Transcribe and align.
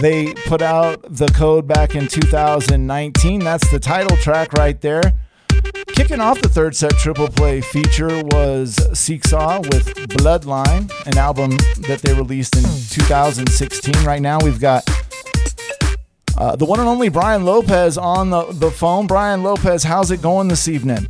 They 0.00 0.32
put 0.46 0.62
out 0.62 1.02
the 1.08 1.28
code 1.28 1.66
back 1.66 1.94
in 1.94 2.08
2019. 2.08 3.40
That's 3.40 3.70
the 3.70 3.78
title 3.78 4.16
track 4.16 4.52
right 4.54 4.80
there. 4.80 5.02
Kicking 5.88 6.20
off 6.20 6.40
the 6.40 6.48
third 6.48 6.74
set 6.74 6.92
triple 6.92 7.28
play 7.28 7.60
feature 7.60 8.08
was 8.24 8.76
XIXA 8.76 9.72
with 9.72 9.94
Bloodline, 10.08 10.90
an 11.06 11.18
album 11.18 11.50
that 11.86 12.00
they 12.02 12.14
released 12.14 12.56
in 12.56 12.62
2016. 12.62 14.04
Right 14.04 14.22
now, 14.22 14.38
we've 14.40 14.58
got 14.60 14.88
uh, 16.38 16.56
the 16.56 16.64
one 16.64 16.80
and 16.80 16.88
only 16.88 17.10
Brian 17.10 17.44
Lopez 17.44 17.98
on 17.98 18.30
the, 18.30 18.44
the 18.52 18.70
phone. 18.70 19.06
Brian 19.06 19.42
Lopez, 19.42 19.84
how's 19.84 20.10
it 20.10 20.22
going 20.22 20.48
this 20.48 20.68
evening? 20.68 21.06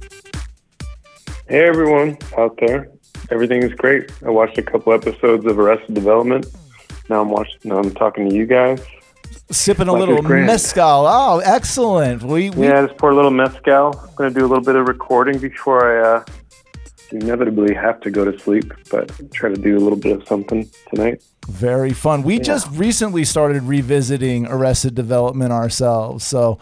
Hey, 1.49 1.67
everyone 1.67 2.19
out 2.37 2.59
there. 2.59 2.91
Everything 3.31 3.63
is 3.63 3.73
great. 3.75 4.11
I 4.27 4.31
watched 4.31 4.59
a 4.59 4.63
couple 4.63 4.93
episodes 4.93 5.47
of 5.47 5.59
Arrested 5.59 5.95
Development. 5.95 6.45
Now 7.09 7.21
I'm 7.21 7.31
watching. 7.31 7.59
Now 7.65 7.79
I'm 7.79 7.93
talking 7.95 8.29
to 8.29 8.35
you 8.35 8.47
guys. 8.47 8.81
Sipping 9.51 9.89
a 9.89 9.93
little 9.93 10.23
mezcal. 10.23 11.07
Oh, 11.07 11.41
excellent. 11.45 12.23
We, 12.23 12.51
we 12.51 12.67
yeah, 12.67 12.87
just 12.87 12.99
pour 12.99 13.11
a 13.11 13.15
little 13.15 13.31
mezcal. 13.31 13.99
I'm 13.99 14.15
gonna 14.15 14.31
do 14.31 14.41
a 14.41 14.49
little 14.49 14.65
bit 14.65 14.77
of 14.77 14.89
recording 14.89 15.39
before 15.39 16.03
I 16.03 16.17
uh, 16.17 16.25
inevitably 17.11 17.75
have 17.75 18.01
to 18.01 18.11
go 18.11 18.25
to 18.25 18.39
sleep, 18.39 18.73
but 18.91 19.11
try 19.33 19.51
to 19.51 19.57
do 19.57 19.77
a 19.77 19.81
little 19.81 19.99
bit 19.99 20.13
of 20.13 20.27
something 20.27 20.69
tonight. 20.95 21.23
Very 21.49 21.93
fun. 21.93 22.23
We 22.23 22.37
yeah. 22.37 22.43
just 22.43 22.71
recently 22.71 23.25
started 23.25 23.63
revisiting 23.63 24.47
Arrested 24.47 24.95
Development 24.95 25.53
ourselves, 25.53 26.25
so 26.25 26.59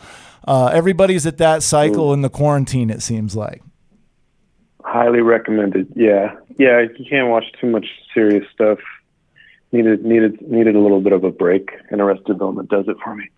uh, 0.46 0.66
everybody's 0.66 1.26
at 1.26 1.38
that 1.38 1.62
cycle 1.62 2.10
Ooh. 2.10 2.14
in 2.14 2.22
the 2.22 2.30
quarantine. 2.30 2.90
It 2.90 3.02
seems 3.02 3.36
like. 3.36 3.62
Highly 4.82 5.20
recommended. 5.20 5.92
Yeah, 5.94 6.34
yeah. 6.58 6.80
You 6.80 7.04
can't 7.08 7.28
watch 7.28 7.44
too 7.60 7.68
much 7.68 7.86
serious 8.12 8.44
stuff. 8.52 8.78
Needed 9.72 10.04
needed 10.04 10.40
needed 10.42 10.74
a 10.74 10.80
little 10.80 11.00
bit 11.00 11.12
of 11.12 11.24
a 11.24 11.30
break, 11.30 11.70
and 11.90 12.00
Arrested 12.00 12.26
Development 12.26 12.68
does 12.68 12.88
it 12.88 12.96
for 13.02 13.14
me. 13.14 13.30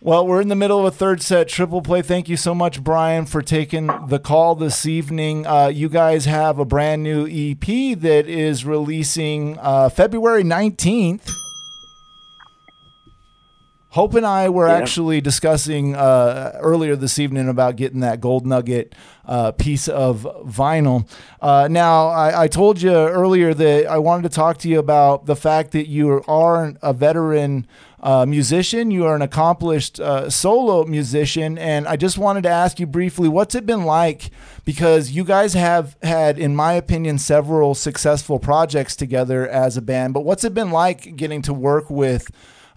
Well, 0.00 0.26
we're 0.26 0.42
in 0.42 0.48
the 0.48 0.54
middle 0.54 0.78
of 0.78 0.84
a 0.84 0.90
third 0.90 1.22
set 1.22 1.48
triple 1.48 1.80
play. 1.80 2.02
Thank 2.02 2.28
you 2.28 2.36
so 2.36 2.54
much, 2.54 2.84
Brian, 2.84 3.24
for 3.24 3.40
taking 3.40 3.86
the 4.08 4.18
call 4.18 4.54
this 4.54 4.84
evening. 4.84 5.46
Uh, 5.46 5.68
you 5.68 5.88
guys 5.88 6.26
have 6.26 6.58
a 6.58 6.64
brand 6.66 7.02
new 7.02 7.26
EP 7.26 7.98
that 8.00 8.26
is 8.28 8.66
releasing 8.66 9.58
uh, 9.60 9.88
February 9.88 10.44
19th. 10.44 11.43
Hope 13.94 14.14
and 14.14 14.26
I 14.26 14.48
were 14.48 14.66
yeah. 14.66 14.74
actually 14.74 15.20
discussing 15.20 15.94
uh, 15.94 16.58
earlier 16.60 16.96
this 16.96 17.16
evening 17.20 17.48
about 17.48 17.76
getting 17.76 18.00
that 18.00 18.20
gold 18.20 18.44
nugget 18.44 18.92
uh, 19.24 19.52
piece 19.52 19.86
of 19.86 20.26
vinyl. 20.44 21.08
Uh, 21.40 21.68
now, 21.70 22.08
I, 22.08 22.42
I, 22.42 22.48
told 22.48 22.82
you 22.82 22.90
earlier 22.90 23.54
that 23.54 23.86
I 23.86 23.98
wanted 23.98 24.24
to 24.24 24.30
talk 24.30 24.58
to 24.58 24.68
you 24.68 24.80
about 24.80 25.26
the 25.26 25.36
fact 25.36 25.70
that 25.70 25.86
you 25.86 26.24
are 26.26 26.74
a 26.82 26.92
veteran 26.92 27.68
uh, 28.00 28.26
musician, 28.26 28.90
you 28.90 29.06
are 29.06 29.14
an 29.14 29.22
accomplished 29.22 30.00
uh, 30.00 30.28
solo 30.28 30.84
musician, 30.84 31.56
and 31.56 31.86
I 31.86 31.94
just 31.94 32.18
wanted 32.18 32.42
to 32.42 32.50
ask 32.50 32.80
you 32.80 32.88
briefly 32.88 33.28
what's 33.28 33.54
it 33.54 33.64
been 33.64 33.84
like? 33.84 34.30
Because 34.64 35.12
you 35.12 35.22
guys 35.22 35.54
have 35.54 35.96
had, 36.02 36.36
in 36.36 36.56
my 36.56 36.72
opinion, 36.72 37.18
several 37.18 37.76
successful 37.76 38.40
projects 38.40 38.96
together 38.96 39.46
as 39.46 39.76
a 39.76 39.82
band, 39.82 40.14
but 40.14 40.24
what's 40.24 40.42
it 40.42 40.52
been 40.52 40.72
like 40.72 41.14
getting 41.14 41.42
to 41.42 41.54
work 41.54 41.88
with? 41.88 42.28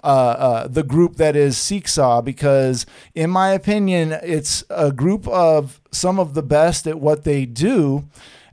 Uh, 0.04 0.08
uh, 0.08 0.68
the 0.68 0.84
group 0.84 1.16
that 1.16 1.36
is 1.36 1.56
XIXA 1.56 2.24
because, 2.24 2.86
in 3.16 3.30
my 3.30 3.50
opinion, 3.50 4.12
it's 4.22 4.64
a 4.70 4.92
group 4.92 5.28
of 5.28 5.82
some 5.92 6.20
of 6.20 6.34
the 6.34 6.44
best 6.44 6.86
at 6.88 7.00
what 7.00 7.24
they 7.24 7.46
do. 7.46 8.08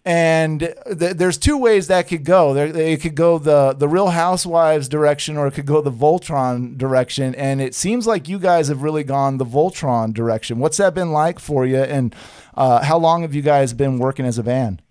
And 0.06 0.60
th- 0.60 1.16
there's 1.16 1.38
two 1.38 1.56
ways 1.56 1.86
that 1.86 2.08
could 2.08 2.24
go. 2.24 2.52
There, 2.52 2.66
it 2.66 3.00
could 3.00 3.14
go 3.14 3.38
the 3.38 3.72
the 3.72 3.88
Real 3.88 4.08
Housewives 4.08 4.86
direction, 4.86 5.38
or 5.38 5.46
it 5.46 5.52
could 5.52 5.64
go 5.64 5.80
the 5.80 5.90
Voltron 5.90 6.76
direction. 6.76 7.34
And 7.34 7.62
it 7.62 7.74
seems 7.74 8.06
like 8.06 8.28
you 8.28 8.38
guys 8.38 8.68
have 8.68 8.82
really 8.82 9.04
gone 9.04 9.38
the 9.38 9.46
Voltron 9.46 10.12
direction. 10.12 10.58
What's 10.58 10.76
that 10.76 10.94
been 10.94 11.12
like 11.12 11.38
for 11.38 11.64
you? 11.64 11.78
And 11.78 12.14
uh, 12.54 12.84
how 12.84 12.98
long 12.98 13.22
have 13.22 13.34
you 13.34 13.42
guys 13.42 13.72
been 13.72 13.98
working 13.98 14.26
as 14.26 14.36
a 14.36 14.42
band? 14.42 14.82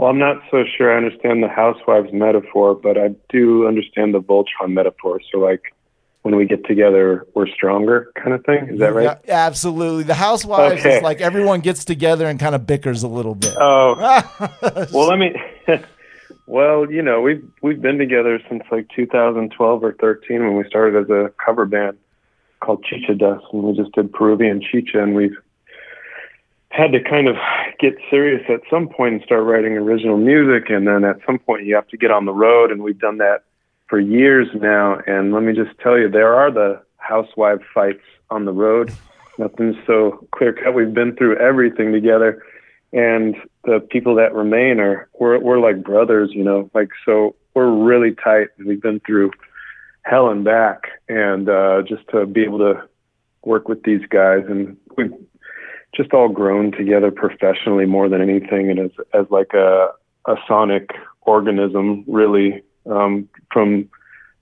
Well, 0.00 0.08
I'm 0.08 0.18
not 0.18 0.40
so 0.50 0.64
sure 0.64 0.94
I 0.94 0.96
understand 0.96 1.42
the 1.42 1.48
housewives 1.48 2.10
metaphor, 2.10 2.74
but 2.74 2.96
I 2.96 3.10
do 3.28 3.68
understand 3.68 4.14
the 4.14 4.22
Voltron 4.22 4.70
metaphor. 4.70 5.20
So, 5.30 5.38
like, 5.38 5.74
when 6.22 6.36
we 6.36 6.46
get 6.46 6.64
together, 6.64 7.26
we're 7.34 7.46
stronger, 7.48 8.10
kind 8.14 8.32
of 8.32 8.42
thing. 8.46 8.68
Is 8.70 8.78
that 8.78 8.94
right? 8.94 9.18
Yeah, 9.26 9.46
absolutely. 9.46 10.04
The 10.04 10.14
housewives 10.14 10.80
okay. 10.80 10.96
is 10.96 11.02
like 11.02 11.20
everyone 11.20 11.60
gets 11.60 11.84
together 11.84 12.26
and 12.28 12.40
kind 12.40 12.54
of 12.54 12.62
bickers 12.62 13.02
a 13.02 13.08
little 13.08 13.34
bit. 13.34 13.54
Oh, 13.58 13.94
well, 14.90 15.06
let 15.06 15.18
me. 15.18 15.34
well, 16.46 16.90
you 16.90 17.02
know, 17.02 17.20
we've 17.20 17.46
we've 17.60 17.82
been 17.82 17.98
together 17.98 18.40
since 18.48 18.62
like 18.72 18.88
2012 18.96 19.84
or 19.84 19.92
13 19.92 20.42
when 20.42 20.56
we 20.56 20.64
started 20.66 20.98
as 20.98 21.10
a 21.10 21.30
cover 21.44 21.66
band 21.66 21.98
called 22.60 22.82
Chicha 22.84 23.16
Dust, 23.16 23.44
and 23.52 23.64
we 23.64 23.76
just 23.76 23.92
did 23.92 24.14
Peruvian 24.14 24.62
chicha, 24.62 25.02
and 25.02 25.14
we've 25.14 25.36
had 26.70 26.92
to 26.92 27.02
kind 27.02 27.28
of 27.28 27.36
get 27.78 27.94
serious 28.08 28.42
at 28.48 28.60
some 28.70 28.88
point 28.88 29.14
and 29.14 29.22
start 29.24 29.44
writing 29.44 29.72
original 29.72 30.16
music. 30.16 30.70
And 30.70 30.86
then 30.86 31.04
at 31.04 31.18
some 31.26 31.38
point, 31.38 31.66
you 31.66 31.74
have 31.74 31.88
to 31.88 31.96
get 31.96 32.10
on 32.10 32.24
the 32.24 32.32
road. 32.32 32.70
And 32.70 32.82
we've 32.82 32.98
done 32.98 33.18
that 33.18 33.42
for 33.88 33.98
years 33.98 34.48
now. 34.54 35.00
And 35.06 35.32
let 35.32 35.42
me 35.42 35.52
just 35.52 35.76
tell 35.80 35.98
you, 35.98 36.08
there 36.08 36.34
are 36.34 36.50
the 36.50 36.80
housewife 36.96 37.60
fights 37.74 38.04
on 38.30 38.44
the 38.44 38.52
road. 38.52 38.92
Nothing's 39.36 39.76
so 39.86 40.26
clear 40.32 40.52
cut. 40.52 40.74
We've 40.74 40.94
been 40.94 41.16
through 41.16 41.38
everything 41.38 41.92
together. 41.92 42.42
And 42.92 43.36
the 43.64 43.80
people 43.80 44.14
that 44.16 44.34
remain 44.34 44.78
are, 44.78 45.08
we're, 45.18 45.38
we're 45.38 45.60
like 45.60 45.82
brothers, 45.82 46.30
you 46.32 46.44
know, 46.44 46.70
like, 46.72 46.90
so 47.04 47.34
we're 47.54 47.70
really 47.70 48.14
tight. 48.14 48.48
And 48.58 48.66
we've 48.68 48.82
been 48.82 49.00
through 49.00 49.32
hell 50.02 50.28
and 50.28 50.44
back. 50.44 50.82
And 51.08 51.48
uh, 51.48 51.82
just 51.82 52.06
to 52.10 52.26
be 52.26 52.42
able 52.42 52.58
to 52.58 52.88
work 53.42 53.68
with 53.68 53.82
these 53.82 54.02
guys 54.08 54.44
and 54.48 54.76
we've 54.96 55.12
just 55.94 56.12
all 56.12 56.28
grown 56.28 56.72
together 56.72 57.10
professionally 57.10 57.86
more 57.86 58.08
than 58.08 58.20
anything, 58.20 58.70
and 58.70 58.78
as 58.78 58.90
as 59.14 59.26
like 59.30 59.52
a 59.54 59.88
a 60.26 60.36
sonic 60.46 60.90
organism, 61.22 62.04
really, 62.06 62.62
um, 62.90 63.28
from 63.52 63.88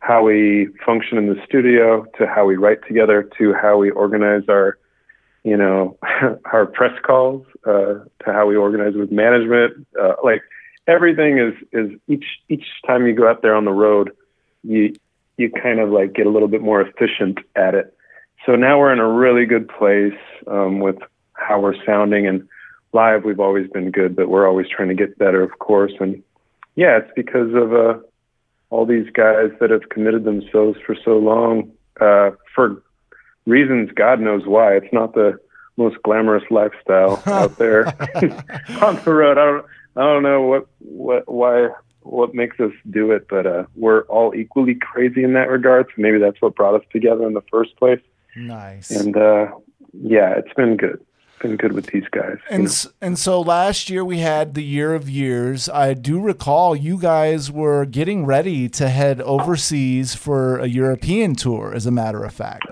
how 0.00 0.22
we 0.22 0.68
function 0.84 1.18
in 1.18 1.26
the 1.26 1.40
studio 1.44 2.04
to 2.18 2.26
how 2.26 2.44
we 2.44 2.56
write 2.56 2.78
together 2.86 3.28
to 3.38 3.52
how 3.54 3.76
we 3.76 3.90
organize 3.90 4.42
our 4.48 4.78
you 5.44 5.56
know 5.56 5.96
our 6.52 6.66
press 6.66 6.96
calls 7.04 7.44
uh, 7.66 7.94
to 8.24 8.26
how 8.26 8.46
we 8.46 8.56
organize 8.56 8.94
with 8.94 9.10
management 9.10 9.86
uh, 10.00 10.14
like 10.22 10.42
everything 10.86 11.38
is 11.38 11.54
is 11.72 11.98
each 12.06 12.24
each 12.48 12.64
time 12.86 13.06
you 13.06 13.12
go 13.12 13.28
out 13.28 13.42
there 13.42 13.56
on 13.56 13.64
the 13.64 13.72
road 13.72 14.12
you 14.62 14.94
you 15.38 15.50
kind 15.50 15.78
of 15.78 15.88
like 15.88 16.12
get 16.12 16.26
a 16.26 16.30
little 16.30 16.48
bit 16.48 16.60
more 16.60 16.82
efficient 16.82 17.38
at 17.56 17.74
it. 17.74 17.94
So 18.44 18.56
now 18.56 18.78
we're 18.78 18.92
in 18.92 18.98
a 18.98 19.08
really 19.08 19.46
good 19.46 19.68
place 19.68 20.18
um, 20.46 20.80
with 20.80 20.96
how 21.38 21.60
we're 21.60 21.82
sounding. 21.84 22.26
And 22.26 22.48
live 22.92 23.24
we've 23.24 23.40
always 23.40 23.68
been 23.70 23.90
good 23.90 24.16
but 24.16 24.28
we're 24.28 24.48
always 24.48 24.66
trying 24.68 24.88
to 24.88 24.94
get 24.94 25.18
better 25.18 25.42
of 25.42 25.58
course. 25.58 25.92
And 26.00 26.22
yeah 26.76 26.98
it's 26.98 27.10
because 27.14 27.54
of 27.54 27.72
uh, 27.72 27.98
all 28.70 28.86
these 28.86 29.08
guys 29.12 29.50
that 29.60 29.70
have 29.70 29.88
committed 29.90 30.24
themselves 30.24 30.78
for 30.84 30.96
so 31.04 31.18
long 31.18 31.70
uh, 32.00 32.30
for 32.54 32.82
reasons 33.46 33.90
god 33.94 34.20
knows 34.20 34.46
why. 34.46 34.74
It's 34.74 34.92
not 34.92 35.14
the 35.14 35.38
most 35.76 36.02
glamorous 36.02 36.44
lifestyle 36.50 37.22
out 37.26 37.56
there 37.58 37.86
on 38.82 39.00
the 39.04 39.12
road. 39.14 39.38
I 39.38 39.44
don't 39.44 39.66
i 39.96 40.00
don't 40.02 40.22
know 40.22 40.42
what 40.42 40.66
what 40.78 41.32
why 41.32 41.68
what 42.02 42.32
makes 42.32 42.58
us 42.60 42.72
do 42.88 43.10
it 43.10 43.26
but 43.28 43.46
uh, 43.46 43.64
we're 43.74 44.02
all 44.02 44.34
equally 44.34 44.74
crazy 44.74 45.22
in 45.22 45.34
that 45.34 45.50
regard. 45.50 45.86
So 45.88 45.94
maybe 45.98 46.18
that's 46.18 46.40
what 46.40 46.54
brought 46.56 46.74
us 46.74 46.86
together 46.90 47.26
in 47.26 47.34
the 47.34 47.44
first 47.50 47.76
place. 47.76 48.00
Nice. 48.34 48.90
And 48.90 49.14
uh, 49.16 49.48
yeah 49.92 50.34
it's 50.38 50.54
been 50.54 50.78
good 50.78 51.04
been 51.38 51.56
good 51.56 51.72
with 51.72 51.86
these 51.86 52.06
guys. 52.10 52.38
And 52.50 52.64
you 52.64 52.68
know? 52.68 52.92
and 53.00 53.18
so 53.18 53.40
last 53.40 53.88
year 53.88 54.04
we 54.04 54.18
had 54.18 54.54
the 54.54 54.64
year 54.64 54.94
of 54.94 55.08
years. 55.08 55.68
I 55.68 55.94
do 55.94 56.20
recall 56.20 56.76
you 56.76 56.98
guys 56.98 57.50
were 57.50 57.84
getting 57.84 58.26
ready 58.26 58.68
to 58.70 58.88
head 58.88 59.20
overseas 59.22 60.14
for 60.14 60.58
a 60.58 60.66
European 60.66 61.34
tour. 61.34 61.72
As 61.74 61.86
a 61.86 61.90
matter 61.90 62.24
of 62.24 62.32
fact. 62.32 62.66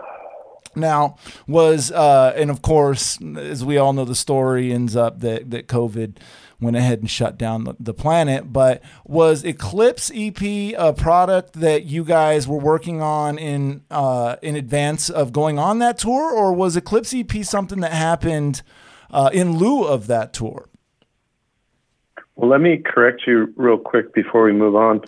Now 0.74 1.16
was 1.46 1.90
uh, 1.90 2.34
and 2.36 2.50
of 2.50 2.60
course, 2.60 3.18
as 3.36 3.64
we 3.64 3.78
all 3.78 3.94
know, 3.94 4.04
the 4.04 4.14
story 4.14 4.72
ends 4.72 4.94
up 4.94 5.20
that 5.20 5.50
that 5.50 5.68
COVID 5.68 6.18
went 6.60 6.76
ahead 6.76 7.00
and 7.00 7.10
shut 7.10 7.36
down 7.38 7.76
the, 7.78 7.94
planet. 7.94 8.52
But 8.52 8.82
was 9.04 9.44
Eclipse 9.44 10.10
EP 10.14 10.40
a 10.76 10.92
product 10.92 11.54
that 11.54 11.84
you 11.84 12.04
guys 12.04 12.46
were 12.46 12.58
working 12.58 13.00
on 13.00 13.38
in 13.38 13.82
uh, 13.90 14.36
in 14.42 14.56
advance 14.56 15.10
of 15.10 15.32
going 15.32 15.58
on 15.58 15.78
that 15.80 15.98
tour, 15.98 16.32
or 16.32 16.52
was 16.52 16.76
Eclipse 16.76 17.14
EP 17.14 17.44
something 17.44 17.80
that 17.80 17.92
happened 17.92 18.62
uh, 19.10 19.30
in 19.32 19.56
lieu 19.58 19.84
of 19.84 20.06
that 20.06 20.32
tour? 20.32 20.68
Well, 22.36 22.50
let 22.50 22.60
me 22.60 22.82
correct 22.84 23.22
you 23.26 23.52
real 23.56 23.78
quick 23.78 24.12
before 24.14 24.44
we 24.44 24.52
move 24.52 24.76
on. 24.76 25.00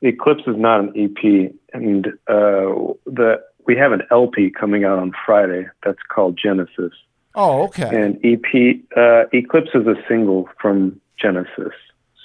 Eclipse 0.00 0.42
is 0.46 0.56
not 0.56 0.80
an 0.80 0.92
EP, 0.96 1.52
and 1.72 2.06
uh, 2.26 2.92
the 3.06 3.42
we 3.66 3.76
have 3.76 3.92
an 3.92 4.02
LP 4.10 4.50
coming 4.50 4.84
out 4.84 4.98
on 4.98 5.12
Friday 5.24 5.66
that's 5.84 6.02
called 6.08 6.38
Genesis. 6.42 6.92
Oh, 7.34 7.64
okay. 7.64 7.88
And 7.88 8.18
EP 8.24 8.76
uh, 8.96 9.24
Eclipse 9.32 9.70
is 9.74 9.86
a 9.86 9.94
single 10.08 10.48
from 10.60 11.00
Genesis. 11.18 11.72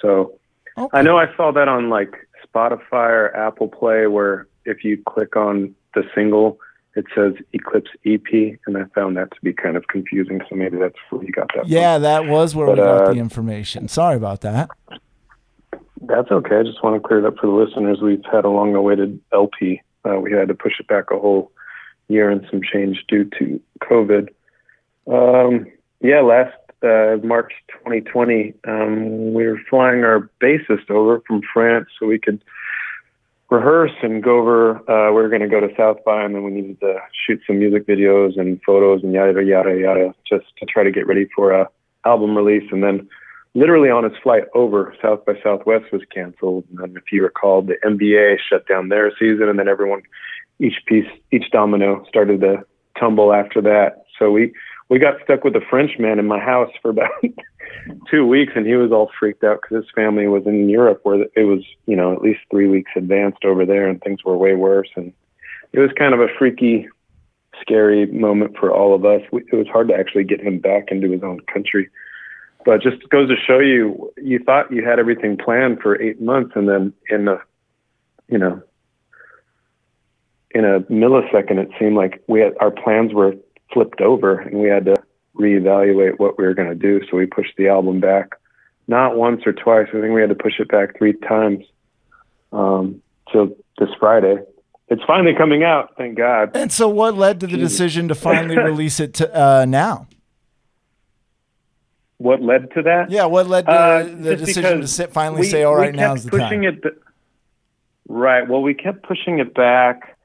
So 0.00 0.34
okay. 0.76 0.98
I 0.98 1.02
know 1.02 1.18
I 1.18 1.34
saw 1.36 1.50
that 1.52 1.68
on 1.68 1.88
like 1.88 2.14
Spotify 2.46 3.10
or 3.10 3.36
Apple 3.36 3.68
Play 3.68 4.06
where 4.06 4.46
if 4.64 4.84
you 4.84 5.02
click 5.06 5.36
on 5.36 5.74
the 5.94 6.02
single, 6.14 6.58
it 6.94 7.06
says 7.14 7.34
Eclipse 7.52 7.90
EP, 8.04 8.58
and 8.66 8.76
I 8.76 8.84
found 8.94 9.16
that 9.16 9.30
to 9.30 9.40
be 9.42 9.52
kind 9.52 9.76
of 9.76 9.86
confusing. 9.88 10.40
So 10.48 10.56
maybe 10.56 10.76
that's 10.78 10.96
where 11.10 11.22
you 11.22 11.32
got 11.32 11.48
that. 11.54 11.68
Yeah, 11.68 11.94
from. 11.94 12.02
that 12.02 12.26
was 12.26 12.54
where 12.54 12.66
but, 12.66 12.72
we 12.72 12.78
got 12.78 13.02
uh, 13.02 13.12
the 13.12 13.18
information. 13.18 13.88
Sorry 13.88 14.16
about 14.16 14.40
that. 14.42 14.68
That's 16.02 16.30
okay. 16.30 16.56
I 16.56 16.62
just 16.62 16.82
want 16.82 17.00
to 17.00 17.06
clear 17.06 17.20
it 17.20 17.24
up 17.24 17.36
for 17.38 17.46
the 17.46 17.52
listeners. 17.52 18.00
We've 18.00 18.24
had 18.30 18.44
a 18.44 18.48
long-awaited 18.48 19.20
LP. 19.32 19.80
Uh, 20.04 20.20
we 20.20 20.32
had 20.32 20.48
to 20.48 20.54
push 20.54 20.74
it 20.78 20.86
back 20.86 21.10
a 21.10 21.18
whole 21.18 21.52
year 22.08 22.30
and 22.30 22.46
some 22.50 22.60
change 22.62 23.04
due 23.08 23.28
to 23.38 23.60
COVID. 23.82 24.28
Um, 25.10 25.66
yeah, 26.00 26.20
last 26.20 26.54
uh, 26.82 27.16
March 27.26 27.52
2020, 27.68 28.54
um, 28.66 29.34
we 29.34 29.46
were 29.46 29.58
flying 29.68 30.04
our 30.04 30.30
bassist 30.40 30.90
over 30.90 31.20
from 31.26 31.40
France 31.52 31.88
so 31.98 32.06
we 32.06 32.18
could 32.18 32.42
rehearse 33.50 33.92
and 34.02 34.22
go 34.22 34.38
over. 34.38 34.76
Uh, 34.90 35.10
we 35.10 35.22
were 35.22 35.28
going 35.28 35.40
to 35.40 35.48
go 35.48 35.60
to 35.60 35.74
South 35.76 35.98
by, 36.04 36.22
and 36.22 36.34
then 36.34 36.44
we 36.44 36.50
needed 36.50 36.78
to 36.80 36.98
shoot 37.26 37.40
some 37.46 37.58
music 37.58 37.86
videos 37.86 38.38
and 38.38 38.60
photos 38.64 39.02
and 39.02 39.12
yada 39.12 39.42
yada 39.42 39.76
yada, 39.76 40.14
just 40.28 40.44
to 40.58 40.66
try 40.66 40.82
to 40.82 40.90
get 40.90 41.06
ready 41.06 41.26
for 41.34 41.52
a 41.52 41.68
album 42.04 42.36
release. 42.36 42.68
And 42.70 42.82
then, 42.82 43.08
literally 43.54 43.90
on 43.90 44.04
his 44.04 44.12
flight 44.22 44.44
over, 44.54 44.94
South 45.02 45.24
by 45.24 45.34
Southwest 45.42 45.90
was 45.92 46.02
canceled. 46.14 46.64
And 46.70 46.78
then, 46.78 46.94
if 46.96 47.10
you 47.10 47.22
recall, 47.22 47.62
the 47.62 47.76
NBA 47.84 48.36
shut 48.48 48.68
down 48.68 48.90
their 48.90 49.10
season, 49.18 49.48
and 49.48 49.58
then 49.58 49.68
everyone, 49.68 50.02
each 50.60 50.84
piece, 50.86 51.08
each 51.32 51.50
domino 51.50 52.04
started 52.08 52.42
to 52.42 52.64
tumble 52.98 53.32
after 53.32 53.62
that. 53.62 54.04
So 54.18 54.30
we 54.30 54.52
we 54.88 54.98
got 54.98 55.22
stuck 55.22 55.44
with 55.44 55.54
a 55.54 55.60
Frenchman 55.68 56.18
in 56.18 56.26
my 56.26 56.38
house 56.38 56.70
for 56.80 56.90
about 56.90 57.10
two 58.10 58.26
weeks, 58.26 58.52
and 58.56 58.66
he 58.66 58.74
was 58.74 58.90
all 58.90 59.10
freaked 59.18 59.44
out 59.44 59.60
because 59.62 59.84
his 59.84 59.94
family 59.94 60.26
was 60.26 60.46
in 60.46 60.68
Europe, 60.68 61.00
where 61.02 61.26
it 61.36 61.44
was 61.44 61.62
you 61.86 61.96
know 61.96 62.12
at 62.12 62.22
least 62.22 62.40
three 62.50 62.68
weeks 62.68 62.90
advanced 62.96 63.44
over 63.44 63.66
there, 63.66 63.88
and 63.88 64.00
things 64.00 64.24
were 64.24 64.36
way 64.36 64.54
worse. 64.54 64.88
And 64.96 65.12
it 65.72 65.80
was 65.80 65.90
kind 65.98 66.14
of 66.14 66.20
a 66.20 66.28
freaky, 66.38 66.88
scary 67.60 68.06
moment 68.06 68.56
for 68.58 68.72
all 68.72 68.94
of 68.94 69.04
us. 69.04 69.22
It 69.32 69.56
was 69.56 69.66
hard 69.68 69.88
to 69.88 69.94
actually 69.94 70.24
get 70.24 70.40
him 70.40 70.58
back 70.58 70.90
into 70.90 71.10
his 71.10 71.22
own 71.22 71.40
country. 71.52 71.90
But 72.64 72.82
just 72.82 73.08
goes 73.10 73.28
to 73.28 73.36
show 73.36 73.60
you, 73.60 74.12
you 74.16 74.40
thought 74.40 74.72
you 74.72 74.84
had 74.84 74.98
everything 74.98 75.36
planned 75.36 75.80
for 75.80 76.00
eight 76.00 76.20
months, 76.20 76.52
and 76.54 76.68
then 76.68 76.92
in 77.08 77.26
the, 77.26 77.40
you 78.28 78.36
know, 78.36 78.62
in 80.50 80.64
a 80.64 80.80
millisecond, 80.80 81.58
it 81.58 81.70
seemed 81.78 81.94
like 81.94 82.22
we 82.26 82.40
had 82.40 82.54
our 82.60 82.70
plans 82.70 83.12
were 83.12 83.34
flipped 83.72 84.00
over 84.00 84.38
and 84.40 84.58
we 84.58 84.68
had 84.68 84.84
to 84.86 84.96
reevaluate 85.36 86.18
what 86.18 86.38
we 86.38 86.44
were 86.44 86.54
going 86.54 86.68
to 86.68 86.74
do. 86.74 87.00
So 87.10 87.16
we 87.16 87.26
pushed 87.26 87.56
the 87.56 87.68
album 87.68 88.00
back, 88.00 88.34
not 88.86 89.16
once 89.16 89.42
or 89.46 89.52
twice. 89.52 89.86
I 89.90 90.00
think 90.00 90.14
we 90.14 90.20
had 90.20 90.30
to 90.30 90.34
push 90.34 90.58
it 90.58 90.68
back 90.68 90.98
three 90.98 91.14
times. 91.14 91.64
Um, 92.52 93.02
so 93.32 93.56
this 93.78 93.90
Friday, 94.00 94.38
it's 94.88 95.02
finally 95.06 95.34
coming 95.36 95.64
out. 95.64 95.94
Thank 95.96 96.16
God. 96.16 96.56
And 96.56 96.72
so, 96.72 96.88
what 96.88 97.14
led 97.14 97.40
to 97.40 97.46
the 97.46 97.58
decision 97.58 98.08
to 98.08 98.14
finally 98.14 98.56
release 98.58 99.00
it 99.00 99.14
to, 99.14 99.38
uh, 99.38 99.64
now? 99.66 100.08
What 102.16 102.42
led 102.42 102.72
to 102.72 102.82
that? 102.82 103.10
Yeah, 103.10 103.26
what 103.26 103.46
led 103.46 103.66
to 103.66 103.70
uh, 103.70 104.02
the 104.04 104.34
decision 104.34 104.80
to 104.80 104.88
sit, 104.88 105.12
finally 105.12 105.42
we, 105.42 105.46
say, 105.46 105.62
"All 105.62 105.76
right, 105.76 105.94
now's 105.94 106.24
the 106.24 106.30
pushing 106.30 106.62
time." 106.62 106.80
It, 106.82 107.02
right. 108.08 108.48
Well, 108.48 108.62
we 108.62 108.74
kept 108.74 109.02
pushing 109.02 109.38
it 109.38 109.54
back 109.54 110.17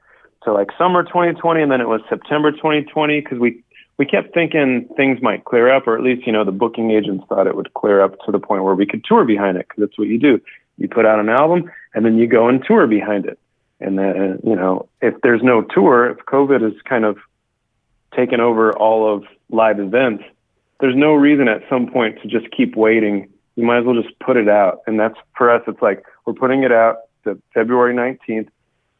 to 0.44 0.52
like 0.52 0.68
summer 0.78 1.02
2020, 1.02 1.62
and 1.62 1.70
then 1.70 1.80
it 1.80 1.88
was 1.88 2.00
September 2.08 2.52
2020 2.52 3.20
because 3.20 3.38
we 3.38 3.62
we 3.96 4.06
kept 4.06 4.34
thinking 4.34 4.88
things 4.96 5.22
might 5.22 5.44
clear 5.44 5.72
up, 5.72 5.86
or 5.86 5.96
at 5.96 6.02
least 6.02 6.26
you 6.26 6.32
know 6.32 6.44
the 6.44 6.52
booking 6.52 6.90
agents 6.90 7.24
thought 7.28 7.46
it 7.46 7.56
would 7.56 7.72
clear 7.74 8.00
up 8.00 8.18
to 8.26 8.32
the 8.32 8.38
point 8.38 8.64
where 8.64 8.74
we 8.74 8.86
could 8.86 9.04
tour 9.04 9.24
behind 9.24 9.56
it 9.56 9.66
because 9.68 9.88
that's 9.88 9.98
what 9.98 10.08
you 10.08 10.18
do. 10.18 10.40
You 10.78 10.88
put 10.88 11.06
out 11.06 11.20
an 11.20 11.28
album 11.28 11.70
and 11.94 12.04
then 12.04 12.18
you 12.18 12.26
go 12.26 12.48
and 12.48 12.64
tour 12.64 12.86
behind 12.86 13.26
it. 13.26 13.38
And 13.80 13.98
then 13.98 14.40
you 14.44 14.56
know 14.56 14.88
if 15.00 15.14
there's 15.22 15.42
no 15.42 15.62
tour, 15.62 16.10
if 16.10 16.18
COVID 16.26 16.62
has 16.62 16.80
kind 16.84 17.04
of 17.04 17.18
taken 18.14 18.40
over 18.40 18.76
all 18.76 19.12
of 19.12 19.24
live 19.50 19.80
events, 19.80 20.24
there's 20.80 20.96
no 20.96 21.14
reason 21.14 21.48
at 21.48 21.62
some 21.68 21.90
point 21.90 22.20
to 22.22 22.28
just 22.28 22.50
keep 22.50 22.76
waiting. 22.76 23.28
You 23.56 23.64
might 23.64 23.78
as 23.78 23.84
well 23.84 24.00
just 24.00 24.18
put 24.18 24.36
it 24.36 24.48
out. 24.48 24.80
And 24.86 24.98
that's 24.98 25.16
for 25.36 25.50
us. 25.50 25.62
It's 25.66 25.82
like 25.82 26.04
we're 26.24 26.34
putting 26.34 26.64
it 26.64 26.72
out 26.72 26.96
to 27.24 27.40
February 27.52 27.94
19th 27.94 28.48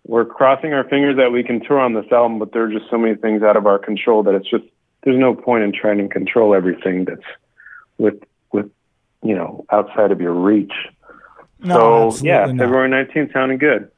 we're 0.06 0.24
crossing 0.24 0.72
our 0.72 0.84
fingers 0.84 1.16
that 1.16 1.32
we 1.32 1.42
can 1.42 1.60
tour 1.60 1.80
on 1.80 1.94
this 1.94 2.10
album, 2.12 2.38
but 2.38 2.52
there 2.52 2.64
are 2.64 2.72
just 2.72 2.90
so 2.90 2.98
many 2.98 3.14
things 3.14 3.42
out 3.42 3.56
of 3.56 3.66
our 3.66 3.78
control 3.78 4.22
that 4.24 4.34
it's 4.34 4.48
just 4.48 4.64
there's 5.02 5.18
no 5.18 5.34
point 5.34 5.64
in 5.64 5.72
trying 5.72 5.98
to 5.98 6.08
control 6.08 6.54
everything 6.54 7.04
that's 7.04 7.22
with 7.98 8.22
with 8.52 8.70
you 9.22 9.34
know 9.34 9.64
outside 9.70 10.12
of 10.12 10.20
your 10.20 10.32
reach. 10.32 10.72
No, 11.60 12.10
so 12.10 12.24
yeah, 12.24 12.46
not. 12.46 12.64
February 12.64 12.88
nineteenth 12.88 13.32
sounding 13.32 13.58
good. 13.58 13.90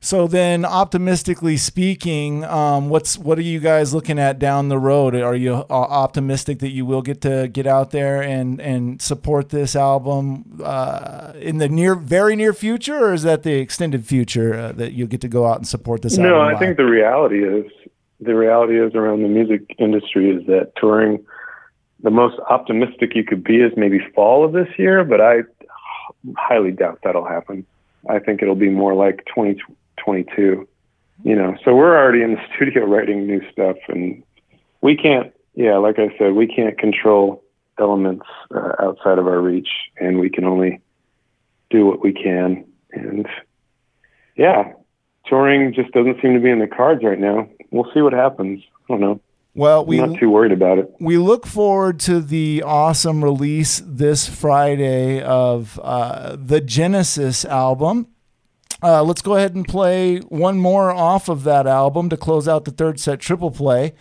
So 0.00 0.26
then, 0.26 0.66
optimistically 0.66 1.56
speaking, 1.56 2.44
um, 2.44 2.90
what's 2.90 3.16
what 3.16 3.38
are 3.38 3.42
you 3.42 3.58
guys 3.58 3.94
looking 3.94 4.18
at 4.18 4.38
down 4.38 4.68
the 4.68 4.78
road? 4.78 5.14
Are 5.14 5.34
you 5.34 5.54
uh, 5.54 5.66
optimistic 5.70 6.58
that 6.58 6.72
you 6.72 6.84
will 6.84 7.00
get 7.00 7.22
to 7.22 7.48
get 7.48 7.66
out 7.66 7.90
there 7.90 8.22
and 8.22 8.60
and 8.60 9.00
support 9.00 9.48
this 9.48 9.74
album 9.74 10.60
uh, 10.62 11.32
in 11.36 11.56
the 11.56 11.70
near, 11.70 11.94
very 11.94 12.36
near 12.36 12.52
future, 12.52 13.06
or 13.06 13.14
is 13.14 13.22
that 13.22 13.44
the 13.44 13.54
extended 13.54 14.04
future 14.04 14.52
uh, 14.52 14.72
that 14.72 14.92
you'll 14.92 15.08
get 15.08 15.22
to 15.22 15.28
go 15.28 15.46
out 15.46 15.56
and 15.56 15.66
support 15.66 16.02
this? 16.02 16.18
Album? 16.18 16.32
No, 16.32 16.40
I 16.42 16.54
think 16.58 16.76
the 16.76 16.84
reality 16.84 17.42
is 17.42 17.64
the 18.20 18.34
reality 18.34 18.78
is 18.78 18.94
around 18.94 19.22
the 19.22 19.28
music 19.28 19.74
industry 19.78 20.28
is 20.28 20.46
that 20.48 20.72
touring. 20.76 21.24
The 22.02 22.10
most 22.10 22.38
optimistic 22.50 23.16
you 23.16 23.24
could 23.24 23.42
be 23.42 23.62
is 23.62 23.72
maybe 23.78 23.98
fall 24.14 24.44
of 24.44 24.52
this 24.52 24.68
year, 24.76 25.02
but 25.02 25.22
I 25.22 25.44
highly 26.36 26.70
doubt 26.70 27.00
that'll 27.04 27.26
happen. 27.26 27.66
I 28.08 28.18
think 28.18 28.42
it'll 28.42 28.54
be 28.54 28.70
more 28.70 28.94
like 28.94 29.24
2022. 29.26 30.68
you 31.22 31.36
know 31.36 31.56
so 31.64 31.74
we're 31.74 31.96
already 31.96 32.22
in 32.22 32.32
the 32.34 32.40
studio 32.54 32.84
writing 32.84 33.26
new 33.26 33.40
stuff 33.52 33.76
and 33.88 34.22
we 34.80 34.96
can't 34.96 35.32
yeah 35.54 35.76
like 35.76 35.98
i 35.98 36.08
said 36.18 36.32
we 36.32 36.46
can't 36.46 36.78
control 36.78 37.42
elements 37.78 38.26
uh, 38.54 38.72
outside 38.80 39.18
of 39.18 39.26
our 39.26 39.40
reach 39.40 39.68
and 39.98 40.18
we 40.18 40.30
can 40.30 40.44
only 40.44 40.80
do 41.70 41.86
what 41.86 42.02
we 42.02 42.12
can 42.12 42.64
and 42.92 43.26
yeah 44.36 44.72
touring 45.26 45.72
just 45.72 45.90
doesn't 45.92 46.20
seem 46.20 46.34
to 46.34 46.40
be 46.40 46.50
in 46.50 46.58
the 46.58 46.66
cards 46.66 47.02
right 47.04 47.18
now 47.18 47.48
we'll 47.70 47.90
see 47.94 48.00
what 48.00 48.12
happens 48.12 48.62
i 48.88 48.92
don't 48.92 49.00
know 49.00 49.20
well, 49.54 49.86
we, 49.86 49.98
not 49.98 50.18
too 50.18 50.30
worried 50.30 50.52
about 50.52 50.78
it. 50.78 50.92
We 50.98 51.16
look 51.16 51.46
forward 51.46 52.00
to 52.00 52.20
the 52.20 52.62
awesome 52.64 53.22
release 53.22 53.80
this 53.84 54.28
Friday 54.28 55.22
of 55.22 55.78
uh, 55.82 56.36
the 56.38 56.60
Genesis 56.60 57.44
album. 57.44 58.08
Uh, 58.82 59.02
let's 59.02 59.22
go 59.22 59.36
ahead 59.36 59.54
and 59.54 59.66
play 59.66 60.18
one 60.18 60.58
more 60.58 60.90
off 60.90 61.28
of 61.28 61.44
that 61.44 61.66
album 61.66 62.08
to 62.10 62.16
close 62.16 62.48
out 62.48 62.64
the 62.64 62.70
third 62.70 62.98
set 62.98 63.20
triple 63.20 63.50
play. 63.50 63.94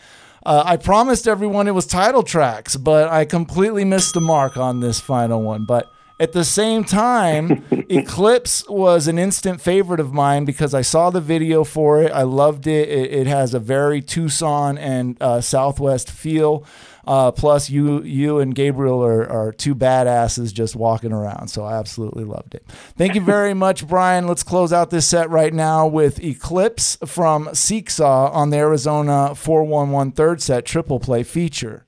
Uh, 0.45 0.63
I 0.65 0.77
promised 0.77 1.27
everyone 1.27 1.67
it 1.67 1.71
was 1.71 1.85
title 1.85 2.23
tracks, 2.23 2.75
but 2.75 3.07
I 3.07 3.23
completely 3.23 3.85
missed 3.85 4.13
the 4.13 4.21
mark 4.21 4.57
on 4.57 4.81
this 4.81 4.99
final 4.99 5.41
one. 5.41 5.65
But 5.65 5.87
at 6.19 6.31
the 6.31 6.43
same 6.43 6.83
time, 6.83 7.65
Eclipse 7.89 8.63
was 8.69 9.07
an 9.07 9.17
instant 9.17 9.61
favorite 9.61 9.99
of 9.99 10.13
mine 10.13 10.45
because 10.45 10.73
I 10.73 10.81
saw 10.81 11.09
the 11.09 11.21
video 11.21 11.63
for 11.63 12.01
it. 12.01 12.11
I 12.11 12.23
loved 12.23 12.67
it. 12.67 12.89
It, 12.89 13.11
it 13.11 13.27
has 13.27 13.53
a 13.53 13.59
very 13.59 14.01
Tucson 14.01 14.77
and 14.77 15.17
uh, 15.21 15.41
Southwest 15.41 16.09
feel. 16.09 16.65
Uh, 17.05 17.31
plus, 17.31 17.69
you 17.69 18.01
you 18.03 18.39
and 18.39 18.55
Gabriel 18.55 19.03
are, 19.03 19.29
are 19.29 19.51
two 19.51 19.75
badasses 19.75 20.53
just 20.53 20.75
walking 20.75 21.11
around. 21.11 21.49
So 21.49 21.65
I 21.65 21.77
absolutely 21.77 22.23
loved 22.23 22.55
it. 22.55 22.65
Thank 22.97 23.15
you 23.15 23.21
very 23.21 23.53
much, 23.53 23.85
Brian. 23.85 24.25
Let's 24.25 24.43
close 24.43 24.71
out 24.71 24.89
this 24.89 25.05
set 25.05 25.29
right 25.29 25.53
now 25.53 25.85
with 25.85 26.23
Eclipse 26.23 26.97
from 27.05 27.47
XIXA 27.47 28.33
on 28.33 28.51
the 28.51 28.57
Arizona 28.57 29.35
411 29.35 30.13
third 30.13 30.41
set 30.41 30.65
triple 30.65 30.99
play 30.99 31.23
feature. 31.23 31.81